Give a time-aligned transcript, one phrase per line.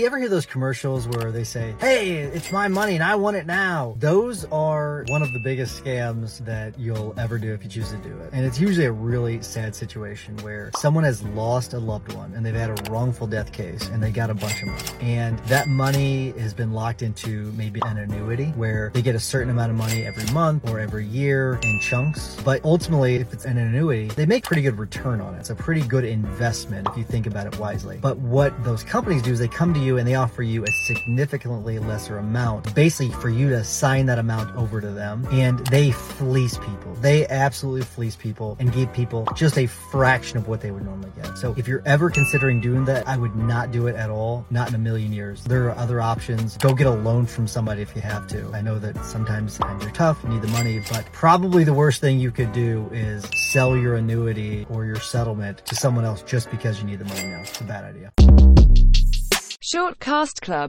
[0.00, 3.36] You ever hear those commercials where they say, Hey, it's my money and I want
[3.36, 3.96] it now?
[3.98, 7.98] Those are one of the biggest scams that you'll ever do if you choose to
[7.98, 8.30] do it.
[8.32, 12.46] And it's usually a really sad situation where someone has lost a loved one and
[12.46, 14.88] they've had a wrongful death case and they got a bunch of money.
[15.02, 19.50] And that money has been locked into maybe an annuity where they get a certain
[19.50, 22.38] amount of money every month or every year in chunks.
[22.42, 25.40] But ultimately, if it's an annuity, they make pretty good return on it.
[25.40, 27.98] It's a pretty good investment if you think about it wisely.
[28.00, 30.70] But what those companies do is they come to you and they offer you a
[30.86, 35.26] significantly lesser amount, basically for you to sign that amount over to them.
[35.30, 36.94] And they fleece people.
[37.00, 41.12] They absolutely fleece people and give people just a fraction of what they would normally
[41.16, 41.36] get.
[41.38, 44.46] So if you're ever considering doing that, I would not do it at all.
[44.50, 45.44] Not in a million years.
[45.44, 46.56] There are other options.
[46.56, 48.50] Go get a loan from somebody if you have to.
[48.52, 52.00] I know that sometimes times are tough, you need the money, but probably the worst
[52.00, 56.50] thing you could do is sell your annuity or your settlement to someone else just
[56.50, 57.40] because you need the money now.
[57.40, 58.12] It's a bad idea.
[59.72, 60.68] Short Cast Club